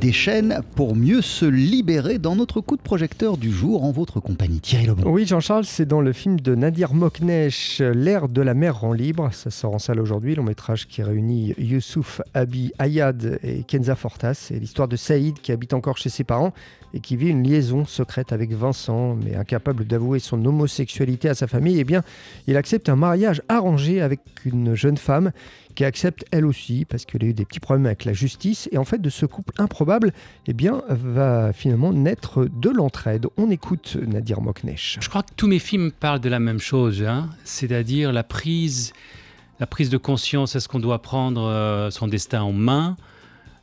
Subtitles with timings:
[0.00, 4.60] déchaîne pour mieux se libérer dans notre coup de projecteur du jour en votre compagnie.
[4.60, 5.02] Thierry Lebon.
[5.10, 9.28] Oui, Jean-Charles, c'est dans le film de Nadir Moknesh, L'air de la mer rend libre.
[9.32, 14.34] Ça sort en salle aujourd'hui, long métrage qui réunit Youssouf Abi Ayad et Kenza Fortas.
[14.34, 16.54] C'est l'histoire de Saïd qui habite encore chez ses parents
[16.94, 21.46] et qui vit une liaison secrète avec Vincent, mais incapable d'avouer son homosexualité à sa
[21.46, 21.78] famille.
[21.78, 22.02] Eh bien,
[22.46, 25.30] il accepte un mariage arrangé avec une jeune femme
[25.74, 28.68] qui accepte elle aussi parce qu'elle a eu des petits problèmes avec la justice.
[28.72, 30.12] Et en fait, de ce couple improbable,
[30.46, 33.26] eh bien, va finalement naître de l'entraide.
[33.36, 34.98] On écoute Nadir Moknesh.
[35.00, 37.30] Je crois que tous mes films parlent de la même chose, hein.
[37.44, 38.92] c'est-à-dire la prise,
[39.58, 40.56] la prise de conscience.
[40.56, 42.96] Est-ce qu'on doit prendre euh, son destin en main?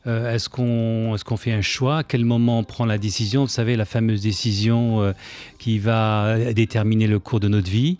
[0.06, 1.98] Euh, Est-ce qu'on est fait un choix?
[1.98, 3.42] À quel moment on prend la décision?
[3.42, 5.12] Vous savez, la fameuse décision euh,
[5.58, 7.98] qui va déterminer le cours de notre vie.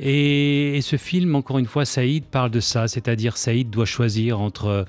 [0.00, 4.66] Et, ce film, encore une fois, Saïd parle de ça, c'est-à-dire Saïd doit choisir entre
[4.66, 4.84] euh,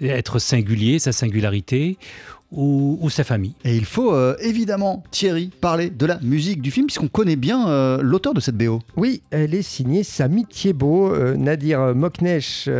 [0.00, 1.96] être singulier, sa singularité,
[2.50, 3.52] ou, sa famille.
[3.62, 7.68] Et il faut euh, évidemment, Thierry, parler de la musique du film, puisqu'on connaît bien
[7.68, 8.80] euh, l'auteur de cette BO.
[8.96, 11.36] Oui, elle est signée Samy Thiebaud.
[11.36, 12.70] Nadir Moknesh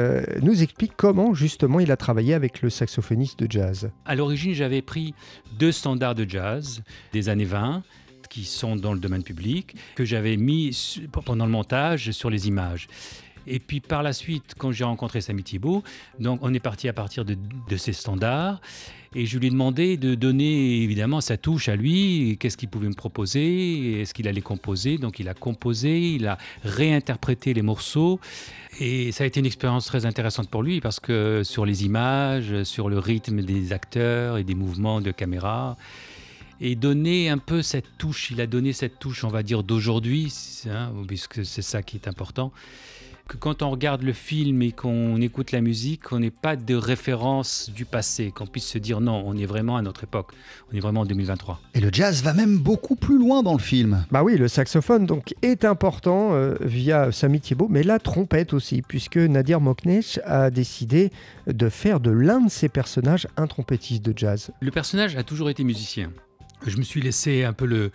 [0.40, 3.90] nous explique comment justement il a travaillé avec le saxophoniste de jazz.
[4.06, 5.12] À l'origine, j'avais pris
[5.58, 6.82] deux standards de jazz
[7.12, 7.82] des années 20
[8.28, 12.88] qui sont dans le domaine public, que j'avais mis pendant le montage sur les images.
[13.46, 15.82] Et puis par la suite, quand j'ai rencontré Samy Thibault,
[16.20, 17.36] donc on est parti à partir de,
[17.68, 18.60] de ces standards.
[19.14, 22.88] Et je lui ai demandé de donner évidemment sa touche à lui, qu'est-ce qu'il pouvait
[22.88, 24.98] me proposer, est-ce qu'il allait composer.
[24.98, 28.20] Donc il a composé, il a réinterprété les morceaux.
[28.80, 32.64] Et ça a été une expérience très intéressante pour lui parce que sur les images,
[32.64, 35.78] sur le rythme des acteurs et des mouvements de caméra,
[36.60, 38.30] et donner un peu cette touche.
[38.30, 40.32] Il a donné cette touche, on va dire, d'aujourd'hui,
[40.68, 42.52] hein, puisque c'est ça qui est important.
[43.28, 46.74] Que quand on regarde le film et qu'on écoute la musique, on n'ait pas de
[46.74, 50.32] référence du passé, qu'on puisse se dire non, on est vraiment à notre époque,
[50.72, 51.60] on est vraiment en 2023.
[51.74, 54.06] Et le jazz va même beaucoup plus loin dans le film.
[54.10, 58.80] Bah oui, le saxophone donc est important euh, via Samy Thiebaud, mais la trompette aussi,
[58.80, 61.10] puisque Nadir Moknesh a décidé
[61.46, 64.52] de faire de l'un de ses personnages un trompettiste de jazz.
[64.60, 66.10] Le personnage a toujours été musicien
[66.66, 67.90] je me suis laissé un peu le,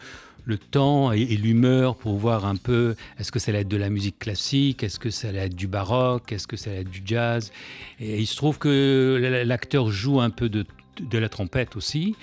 [0.72, 4.20] temps et, l'humeur pour voir un peu est-ce que ça allait être de la musique
[4.20, 7.52] classique, est-ce que ça allait être du baroque, est-ce que ça allait être du jazz.
[8.00, 10.66] Et il se trouve que l'acteur joue un peu de,
[11.00, 12.16] de la trompette aussi.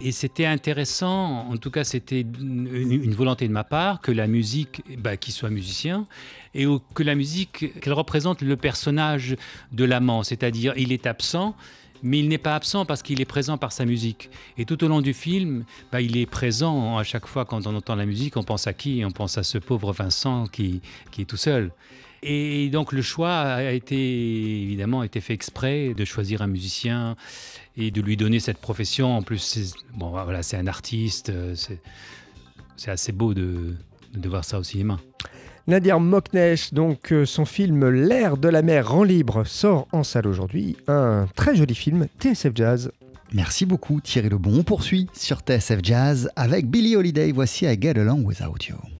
[0.00, 4.82] Et c'était intéressant, en tout cas c'était une, volonté de ma part, que la musique,
[4.98, 6.06] bah, qu'il soit musicien,
[6.54, 9.36] et que la musique, qu'elle représente le personnage
[9.72, 11.56] de l'amant, c'est-à-dire il est absent,
[12.06, 14.30] mais il n'est pas absent parce qu'il est présent par sa musique.
[14.56, 17.74] Et tout au long du film, bah, il est présent à chaque fois quand on
[17.74, 19.02] entend la musique, on pense à qui?
[19.04, 20.80] On pense à ce pauvre Vincent qui,
[21.18, 21.72] est tout seul.
[22.22, 23.96] Et donc le choix a été
[24.62, 27.16] évidemment été fait exprès de choisir un musicien
[27.76, 29.16] et de lui donner cette profession.
[29.16, 31.80] En plus, bon, voilà, c'est un artiste, c'est,
[32.76, 33.74] c'est assez beau de
[34.24, 34.98] voir ça au cinéma.
[35.68, 40.28] Nadir Moknesh, donc euh, son film L'air de la mer rend libre sort en salle
[40.28, 40.76] aujourd'hui.
[40.86, 42.92] Un très joli film, TSF Jazz.
[43.32, 44.60] Merci beaucoup Thierry Lebon.
[44.60, 47.32] On poursuit sur TSF Jazz avec Billie Holiday.
[47.32, 48.76] Voici I Get Along Without You.